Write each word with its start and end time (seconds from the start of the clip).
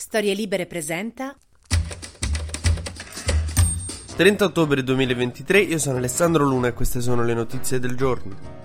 Storie 0.00 0.32
Libere 0.32 0.66
presenta 0.66 1.36
30 4.14 4.44
ottobre 4.44 4.84
2023, 4.84 5.58
io 5.58 5.78
sono 5.78 5.96
Alessandro 5.98 6.44
Luna 6.44 6.68
e 6.68 6.72
queste 6.72 7.00
sono 7.00 7.24
le 7.24 7.34
notizie 7.34 7.80
del 7.80 7.96
giorno. 7.96 8.57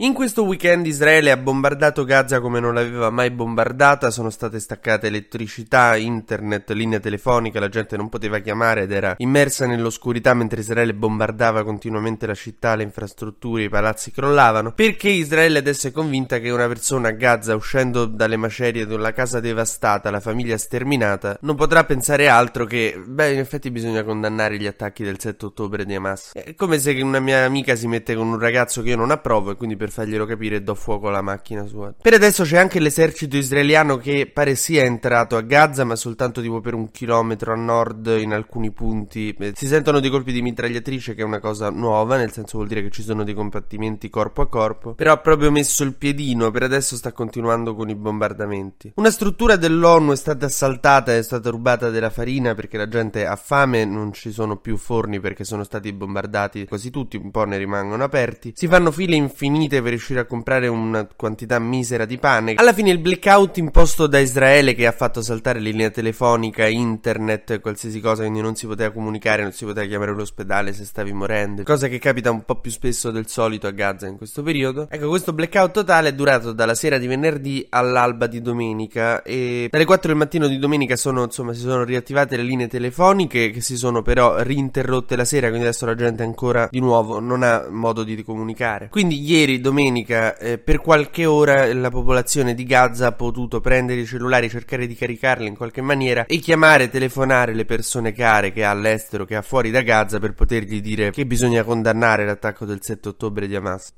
In 0.00 0.12
questo 0.12 0.44
weekend 0.44 0.84
Israele 0.84 1.30
ha 1.30 1.38
bombardato 1.38 2.04
Gaza 2.04 2.38
come 2.38 2.60
non 2.60 2.74
l'aveva 2.74 3.08
mai 3.08 3.30
bombardata, 3.30 4.10
sono 4.10 4.28
state 4.28 4.60
staccate 4.60 5.06
elettricità, 5.06 5.96
internet, 5.96 6.68
linea 6.72 7.00
telefonica, 7.00 7.60
la 7.60 7.70
gente 7.70 7.96
non 7.96 8.10
poteva 8.10 8.40
chiamare 8.40 8.82
ed 8.82 8.92
era 8.92 9.14
immersa 9.16 9.64
nell'oscurità 9.64 10.34
mentre 10.34 10.60
Israele 10.60 10.92
bombardava 10.92 11.64
continuamente 11.64 12.26
la 12.26 12.34
città, 12.34 12.74
le 12.74 12.82
infrastrutture, 12.82 13.62
i 13.62 13.68
palazzi 13.70 14.10
crollavano, 14.10 14.72
perché 14.72 15.08
Israele 15.08 15.60
adesso 15.60 15.86
è 15.86 15.92
convinta 15.92 16.40
che 16.40 16.50
una 16.50 16.68
persona 16.68 17.08
a 17.08 17.12
Gaza 17.12 17.54
uscendo 17.54 18.04
dalle 18.04 18.36
macerie 18.36 18.84
una 18.84 19.12
casa 19.12 19.40
devastata, 19.40 20.10
la 20.10 20.20
famiglia 20.20 20.58
sterminata, 20.58 21.38
non 21.40 21.56
potrà 21.56 21.84
pensare 21.84 22.28
altro 22.28 22.66
che, 22.66 23.02
beh, 23.02 23.32
in 23.32 23.38
effetti 23.38 23.70
bisogna 23.70 24.04
condannare 24.04 24.58
gli 24.58 24.66
attacchi 24.66 25.04
del 25.04 25.18
7 25.18 25.46
ottobre 25.46 25.86
di 25.86 25.94
Hamas. 25.94 26.32
È 26.34 26.54
come 26.54 26.78
se 26.78 26.90
una 27.00 27.18
mia 27.18 27.46
amica 27.46 27.74
si 27.74 27.88
mette 27.88 28.14
con 28.14 28.26
un 28.26 28.38
ragazzo 28.38 28.82
che 28.82 28.90
io 28.90 28.96
non 28.96 29.10
approvo 29.10 29.52
e 29.52 29.56
quindi 29.56 29.74
per 29.76 29.84
per 29.86 29.90
farglielo 29.94 30.26
capire 30.26 30.62
do 30.64 30.74
fuoco 30.74 31.08
alla 31.08 31.22
macchina 31.22 31.64
sua. 31.66 31.94
Per 32.00 32.12
adesso 32.12 32.42
c'è 32.42 32.58
anche 32.58 32.80
l'esercito 32.80 33.36
israeliano 33.36 33.96
che 33.96 34.28
pare 34.32 34.56
sia 34.56 34.82
entrato 34.82 35.36
a 35.36 35.42
Gaza, 35.42 35.84
ma 35.84 35.94
soltanto 35.94 36.40
tipo 36.42 36.60
per 36.60 36.74
un 36.74 36.90
chilometro 36.90 37.52
a 37.52 37.56
nord 37.56 38.06
in 38.18 38.32
alcuni 38.32 38.72
punti. 38.72 39.34
Eh, 39.38 39.52
si 39.54 39.68
sentono 39.68 40.00
dei 40.00 40.10
colpi 40.10 40.32
di 40.32 40.42
mitragliatrice, 40.42 41.14
che 41.14 41.22
è 41.22 41.24
una 41.24 41.38
cosa 41.38 41.70
nuova, 41.70 42.16
nel 42.16 42.32
senso 42.32 42.56
vuol 42.56 42.66
dire 42.66 42.82
che 42.82 42.90
ci 42.90 43.02
sono 43.02 43.22
dei 43.22 43.34
combattimenti 43.34 44.10
corpo 44.10 44.42
a 44.42 44.48
corpo. 44.48 44.94
Però 44.94 45.12
ha 45.12 45.18
proprio 45.18 45.52
messo 45.52 45.84
il 45.84 45.94
piedino, 45.94 46.50
per 46.50 46.64
adesso 46.64 46.96
sta 46.96 47.12
continuando 47.12 47.76
con 47.76 47.88
i 47.88 47.94
bombardamenti. 47.94 48.92
Una 48.96 49.10
struttura 49.12 49.54
dell'ONU 49.54 50.10
è 50.10 50.16
stata 50.16 50.46
assaltata, 50.46 51.14
è 51.14 51.22
stata 51.22 51.50
rubata 51.50 51.90
della 51.90 52.10
farina 52.10 52.54
perché 52.54 52.76
la 52.76 52.88
gente 52.88 53.24
ha 53.24 53.36
fame, 53.36 53.84
non 53.84 54.12
ci 54.12 54.32
sono 54.32 54.56
più 54.56 54.76
forni 54.76 55.20
perché 55.20 55.44
sono 55.44 55.62
stati 55.62 55.92
bombardati 55.92 56.66
quasi 56.66 56.90
tutti, 56.90 57.16
un 57.16 57.30
po' 57.30 57.44
ne 57.44 57.56
rimangono 57.56 58.02
aperti. 58.02 58.52
Si 58.56 58.66
fanno 58.66 58.90
file 58.90 59.14
infinite 59.14 59.75
per 59.80 59.90
riuscire 59.90 60.20
a 60.20 60.24
comprare 60.24 60.68
una 60.68 61.06
quantità 61.16 61.58
misera 61.58 62.04
di 62.04 62.18
pane. 62.18 62.54
Alla 62.54 62.72
fine 62.72 62.90
il 62.90 62.98
blackout 62.98 63.56
imposto 63.58 64.06
da 64.06 64.18
Israele 64.18 64.74
che 64.74 64.86
ha 64.86 64.92
fatto 64.92 65.22
saltare 65.22 65.60
linea 65.60 65.90
telefonica, 65.90 66.66
internet, 66.66 67.60
qualsiasi 67.60 68.00
cosa, 68.00 68.22
quindi 68.22 68.40
non 68.40 68.56
si 68.56 68.66
poteva 68.66 68.90
comunicare, 68.90 69.42
non 69.42 69.52
si 69.52 69.64
poteva 69.64 69.86
chiamare 69.86 70.12
l'ospedale 70.12 70.72
se 70.72 70.84
stavi 70.84 71.12
morendo, 71.12 71.62
cosa 71.62 71.88
che 71.88 71.98
capita 71.98 72.30
un 72.30 72.44
po' 72.44 72.56
più 72.56 72.70
spesso 72.70 73.10
del 73.10 73.26
solito 73.26 73.66
a 73.66 73.70
Gaza 73.70 74.06
in 74.06 74.16
questo 74.16 74.42
periodo. 74.42 74.88
Ecco, 74.90 75.08
questo 75.08 75.32
blackout 75.32 75.72
totale 75.72 76.08
è 76.08 76.14
durato 76.14 76.52
dalla 76.52 76.74
sera 76.74 76.98
di 76.98 77.06
venerdì 77.06 77.66
all'alba 77.70 78.26
di 78.26 78.40
domenica 78.40 79.22
e 79.22 79.68
dalle 79.70 79.84
4 79.84 80.08
del 80.08 80.16
mattino 80.16 80.46
di 80.46 80.58
domenica 80.58 80.96
sono, 80.96 81.24
insomma, 81.24 81.52
si 81.52 81.60
sono 81.60 81.84
riattivate 81.84 82.36
le 82.36 82.42
linee 82.42 82.68
telefoniche 82.68 83.50
che 83.50 83.60
si 83.60 83.76
sono 83.76 84.02
però 84.02 84.42
rinterrotte 84.42 85.16
la 85.16 85.24
sera, 85.24 85.48
quindi 85.48 85.66
adesso 85.66 85.86
la 85.86 85.94
gente 85.94 86.22
ancora 86.22 86.68
di 86.70 86.80
nuovo 86.80 87.20
non 87.20 87.42
ha 87.42 87.66
modo 87.68 88.02
di 88.02 88.22
comunicare. 88.22 88.88
Quindi 88.90 89.20
ieri 89.22 89.60
domenica 89.66 90.36
eh, 90.38 90.58
per 90.58 90.80
qualche 90.80 91.26
ora 91.26 91.72
la 91.74 91.90
popolazione 91.90 92.54
di 92.54 92.62
Gaza 92.62 93.08
ha 93.08 93.12
potuto 93.12 93.60
prendere 93.60 94.00
i 94.00 94.06
cellulari, 94.06 94.48
cercare 94.48 94.86
di 94.86 94.94
caricarli 94.94 95.48
in 95.48 95.56
qualche 95.56 95.82
maniera 95.82 96.24
e 96.26 96.38
chiamare, 96.38 96.88
telefonare 96.88 97.52
le 97.52 97.64
persone 97.64 98.12
care 98.12 98.52
che 98.52 98.64
ha 98.64 98.70
all'estero, 98.70 99.24
che 99.24 99.34
ha 99.34 99.42
fuori 99.42 99.72
da 99.72 99.80
Gaza 99.80 100.20
per 100.20 100.34
potergli 100.34 100.80
dire 100.80 101.10
che 101.10 101.26
bisogna 101.26 101.64
condannare 101.64 102.24
l'attacco 102.24 102.64
del 102.64 102.78
7 102.80 103.08
ottobre 103.08 103.48
di 103.48 103.56
Hamas. 103.56 103.94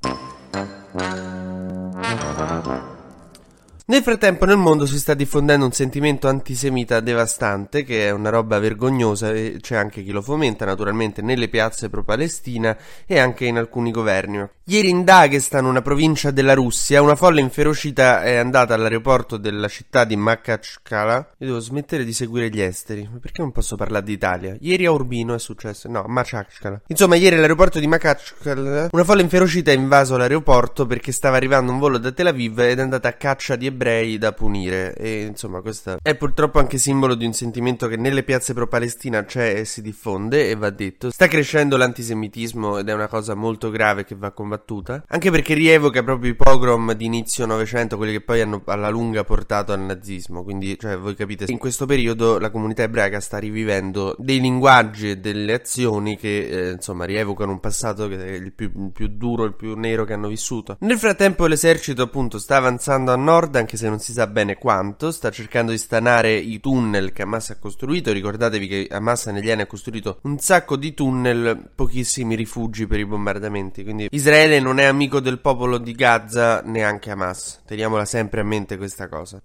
Nel 3.89 4.03
frattempo 4.03 4.45
nel 4.45 4.57
mondo 4.57 4.85
si 4.85 4.99
sta 4.99 5.15
diffondendo 5.15 5.65
un 5.65 5.71
sentimento 5.71 6.27
antisemita 6.27 6.99
devastante, 6.99 7.83
che 7.83 8.05
è 8.05 8.11
una 8.11 8.29
roba 8.29 8.59
vergognosa 8.59 9.31
e 9.31 9.57
c'è 9.59 9.77
anche 9.77 10.03
chi 10.03 10.11
lo 10.11 10.21
fomenta 10.21 10.63
naturalmente 10.63 11.23
nelle 11.23 11.47
piazze 11.47 11.89
pro-Palestina 11.89 12.77
e 13.07 13.17
anche 13.17 13.45
in 13.45 13.57
alcuni 13.57 13.89
governi. 13.89 14.47
Ieri 14.65 14.89
in 14.89 15.03
Dagestan, 15.03 15.65
una 15.65 15.81
provincia 15.81 16.29
della 16.29 16.53
Russia, 16.53 17.01
una 17.01 17.15
folla 17.15 17.39
inferocita 17.39 18.21
è 18.21 18.35
andata 18.35 18.75
all'aeroporto 18.75 19.37
della 19.37 19.67
città 19.67 20.03
di 20.03 20.15
Makhachkala. 20.15 21.31
Io 21.39 21.47
devo 21.47 21.59
smettere 21.59 22.05
di 22.05 22.13
seguire 22.13 22.49
gli 22.49 22.61
esteri, 22.61 23.09
ma 23.11 23.17
perché 23.17 23.41
non 23.41 23.51
posso 23.51 23.75
parlare 23.75 24.05
d'Italia? 24.05 24.55
Ieri 24.59 24.85
a 24.85 24.91
Urbino 24.91 25.33
è 25.33 25.39
successo, 25.39 25.89
no, 25.89 26.03
Makhachkala. 26.05 26.81
Insomma, 26.85 27.15
ieri 27.15 27.37
all'aeroporto 27.37 27.79
di 27.79 27.87
Makhachkala 27.87 28.89
una 28.91 29.03
folla 29.03 29.23
inferocita 29.23 29.71
ha 29.71 29.73
invaso 29.73 30.15
l'aeroporto 30.15 30.85
perché 30.85 31.11
stava 31.11 31.37
arrivando 31.37 31.71
un 31.71 31.79
volo 31.79 31.97
da 31.97 32.11
Tel 32.11 32.27
Aviv 32.27 32.59
ed 32.59 32.77
è 32.77 32.81
andata 32.83 33.07
a 33.07 33.13
caccia 33.13 33.55
di 33.55 33.65
ebrei 33.79 34.17
da 34.17 34.33
punire 34.33 34.93
e 34.93 35.21
insomma 35.21 35.61
questo 35.61 35.99
è 36.01 36.15
purtroppo 36.15 36.59
anche 36.59 36.77
simbolo 36.77 37.15
di 37.15 37.25
un 37.25 37.31
sentimento 37.31 37.87
che 37.87 37.95
nelle 37.95 38.23
piazze 38.23 38.53
pro-Palestina 38.53 39.23
c'è 39.23 39.59
e 39.59 39.65
si 39.65 39.81
diffonde 39.81 40.49
e 40.49 40.55
va 40.55 40.69
detto. 40.69 41.09
Sta 41.09 41.27
crescendo 41.27 41.77
l'antisemitismo 41.77 42.79
ed 42.79 42.89
è 42.89 42.93
una 42.93 43.07
cosa 43.07 43.35
molto 43.35 43.69
grave 43.69 44.03
che 44.03 44.15
va 44.15 44.31
combattuta, 44.31 45.03
anche 45.07 45.31
perché 45.31 45.53
rievoca 45.53 46.03
proprio 46.03 46.31
i 46.31 46.35
pogrom 46.35 46.93
di 46.93 47.05
inizio 47.05 47.45
Novecento, 47.45 47.95
quelli 47.95 48.11
che 48.11 48.21
poi 48.21 48.41
hanno 48.41 48.61
alla 48.65 48.89
lunga 48.89 49.23
portato 49.23 49.71
al 49.71 49.79
nazismo, 49.79 50.43
quindi 50.43 50.77
cioè 50.77 50.97
voi 50.97 51.15
capite, 51.15 51.45
in 51.47 51.57
questo 51.57 51.85
periodo 51.85 52.37
la 52.37 52.51
comunità 52.51 52.83
ebraica 52.83 53.21
sta 53.21 53.37
rivivendo 53.37 54.13
dei 54.17 54.41
linguaggi 54.41 55.11
e 55.11 55.17
delle 55.17 55.53
azioni 55.53 56.17
che 56.17 56.47
eh, 56.47 56.71
insomma 56.71 57.05
rievocano 57.05 57.51
un 57.51 57.59
passato 57.61 58.09
che 58.09 58.17
è 58.17 58.31
il 58.31 58.51
più, 58.51 58.71
il 58.75 58.91
più 58.91 59.07
duro, 59.07 59.45
il 59.45 59.55
più 59.55 59.75
nero 59.75 60.03
che 60.03 60.13
hanno 60.13 60.27
vissuto. 60.27 60.75
Nel 60.81 60.97
frattempo 60.97 61.45
l'esercito 61.45 62.01
appunto 62.01 62.39
sta 62.39 62.57
avanzando 62.57 63.11
a 63.13 63.15
nord 63.15 63.55
anche 63.55 63.68
se 63.77 63.89
non 63.89 63.99
si 63.99 64.13
sa 64.13 64.27
bene 64.27 64.55
quanto, 64.55 65.11
sta 65.11 65.29
cercando 65.31 65.71
di 65.71 65.77
stanare 65.77 66.33
i 66.33 66.59
tunnel 66.59 67.11
che 67.11 67.23
Hamas 67.23 67.51
ha 67.51 67.57
costruito. 67.57 68.11
Ricordatevi 68.11 68.67
che 68.67 68.87
Hamas 68.89 69.27
negli 69.27 69.49
anni 69.51 69.61
ha 69.61 69.67
costruito 69.67 70.19
un 70.23 70.39
sacco 70.39 70.75
di 70.75 70.93
tunnel, 70.93 71.69
pochissimi 71.73 72.35
rifugi 72.35 72.87
per 72.87 72.99
i 72.99 73.05
bombardamenti. 73.05 73.83
Quindi 73.83 74.07
Israele 74.11 74.59
non 74.59 74.79
è 74.79 74.85
amico 74.85 75.19
del 75.19 75.39
popolo 75.39 75.77
di 75.77 75.93
Gaza, 75.93 76.61
neanche 76.61 77.11
Hamas. 77.11 77.61
Teniamola 77.65 78.05
sempre 78.05 78.41
a 78.41 78.43
mente 78.43 78.77
questa 78.77 79.07
cosa. 79.07 79.41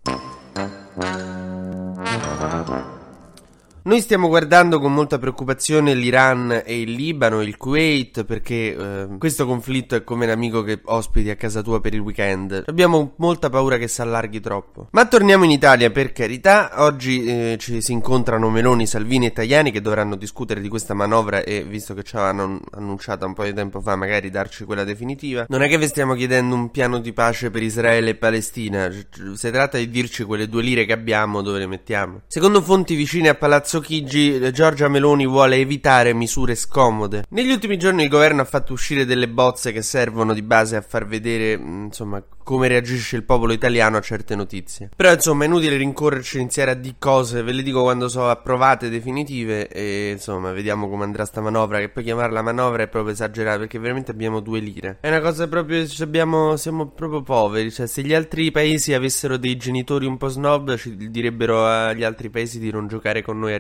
Noi 3.87 4.01
stiamo 4.01 4.29
guardando 4.29 4.81
con 4.81 4.95
molta 4.95 5.19
preoccupazione 5.19 5.93
l'Iran 5.93 6.63
e 6.65 6.81
il 6.81 6.93
Libano 6.93 7.43
il 7.43 7.59
Kuwait 7.59 8.25
perché 8.25 8.75
eh, 8.75 9.09
questo 9.19 9.45
conflitto 9.45 9.95
è 9.95 10.03
come 10.03 10.25
un 10.25 10.31
amico 10.31 10.63
che 10.63 10.81
ospiti 10.85 11.29
a 11.29 11.37
casa 11.37 11.61
tua 11.61 11.83
per 11.83 11.93
il 11.93 12.01
weekend. 12.01 12.63
Abbiamo 12.65 13.13
molta 13.17 13.51
paura 13.51 13.77
che 13.77 13.87
si 13.87 14.01
allarghi 14.01 14.41
troppo. 14.41 14.89
Ma 14.93 15.05
torniamo 15.05 15.45
in 15.45 15.51
Italia 15.51 15.91
per 15.91 16.13
carità. 16.13 16.83
Oggi 16.83 17.27
eh, 17.27 17.57
ci 17.59 17.83
si 17.83 17.93
incontrano 17.93 18.49
Meloni, 18.49 18.87
Salvini 18.87 19.27
e 19.27 19.33
Tajani 19.33 19.71
che 19.71 19.83
dovranno 19.83 20.17
discutere 20.17 20.63
di 20.63 20.71
questa 20.71 20.95
manovra 20.95 21.43
e 21.43 21.63
visto 21.63 21.93
che 21.93 22.05
ci 22.05 22.17
avevano 22.17 22.63
annunciata 22.71 23.27
un 23.27 23.35
po' 23.35 23.45
di 23.45 23.53
tempo 23.53 23.83
fa 23.83 23.97
magari 23.97 24.31
darci 24.31 24.65
quella 24.65 24.85
definitiva. 24.85 25.45
Non 25.47 25.61
è 25.61 25.69
che 25.69 25.77
vi 25.77 25.89
stiamo 25.89 26.15
chiedendo 26.15 26.55
un 26.55 26.71
piano 26.71 27.01
di 27.01 27.13
pace 27.13 27.51
per 27.51 27.63
Israele 27.63 28.09
e 28.09 28.15
Palestina. 28.15 28.91
Si 28.91 29.51
tratta 29.51 29.77
di 29.77 29.91
dirci 29.91 30.25
quelle 30.25 30.49
due 30.49 30.63
lire 30.63 30.87
che 30.87 30.95
abbiamo 30.95 31.43
dove 31.43 31.59
le 31.59 31.67
mettiamo. 31.67 32.23
Secondo 32.29 32.63
fonti 32.63 32.95
vicine 32.95 33.29
a 33.29 33.35
Palazzo 33.35 33.73
Palazzo 33.75 33.81
Chigi, 33.81 34.53
Giorgia 34.53 34.89
Meloni 34.89 35.27
vuole 35.27 35.57
evitare 35.57 36.13
misure 36.13 36.55
scomode. 36.55 37.25
Negli 37.31 37.51
ultimi 37.51 37.77
giorni 37.77 38.05
il 38.05 38.09
governo 38.09 38.43
ha 38.43 38.45
fatto 38.45 38.73
uscire 38.73 39.05
delle 39.05 39.29
bozze 39.29 39.73
che 39.73 39.83
servono 39.83 40.33
di 40.33 40.43
base 40.43 40.77
a 40.77 40.81
far 40.81 41.07
vedere, 41.07 41.59
mm, 41.59 41.85
insomma, 41.87 42.23
come 42.45 42.69
reagisce 42.69 43.17
il 43.17 43.25
popolo 43.25 43.53
italiano 43.53 43.97
a 43.97 44.01
certe 44.01 44.37
notizie. 44.37 44.91
Però, 44.95 45.13
insomma, 45.13 45.45
è 45.45 45.47
inutile 45.49 45.77
rincorrerci 45.77 46.39
iniziare 46.39 46.73
a 46.73 46.75
di 46.75 46.95
cose, 46.99 47.43
ve 47.43 47.53
le 47.53 47.63
dico 47.63 47.83
quando 47.83 48.09
sono 48.09 48.29
approvate 48.29 48.91
definitive 48.91 49.67
e, 49.69 50.11
insomma, 50.13 50.53
vediamo 50.53 50.89
come 50.89 51.03
andrà 51.03 51.25
sta 51.25 51.41
manovra, 51.41 51.81
che 51.81 51.89
poi 51.89 52.05
chiamarla 52.05 52.43
manovra 52.43 52.85
è 52.85 52.89
proprio 52.89 53.13
esagerato 53.13 53.61
perché 53.61 53.79
veramente 53.81 54.13
abbiamo 54.13 54.39
due 54.39 54.61
lire. 54.61 54.99
È 55.01 55.09
una 55.09 55.21
cosa 55.21 55.49
proprio, 55.49 55.85
abbiamo, 56.01 56.57
siamo 56.57 56.87
proprio 56.87 57.23
poveri, 57.23 57.73
cioè 57.73 57.89
se 57.89 58.03
gli 58.03 58.15
altri 58.15 58.53
paesi 58.53 58.93
avessero 58.93 59.37
dei 59.37 59.57
genitori 59.57 60.07
un 60.07 60.17
po' 60.17 60.29
snob 60.29 60.77
ci 60.77 61.11
direbbero 61.11 61.67
agli 61.67 62.05
altri 62.05 62.31
paesi 62.31 62.61
di 62.61 62.71
non 62.71 62.87
giocare 62.87 63.23
con 63.23 63.39
noi 63.39 63.55
a 63.55 63.59